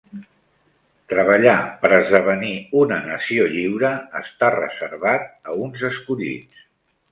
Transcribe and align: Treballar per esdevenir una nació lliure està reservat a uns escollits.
Treballar 1.11 1.57
per 1.83 1.91
esdevenir 1.97 2.49
una 2.85 2.99
nació 3.11 3.47
lliure 3.53 3.93
està 4.23 4.51
reservat 4.57 5.31
a 5.53 5.61
uns 5.69 5.87
escollits. 5.95 6.69